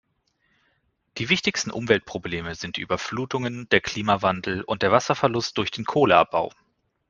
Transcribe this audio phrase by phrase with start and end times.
[1.19, 6.51] Die wichtigsten Umweltprobleme sind die Überflutungen, der Klimawandel und der Wasserverlust durch den Kohleabbau.